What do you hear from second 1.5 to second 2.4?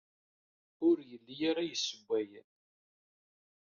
yessewway.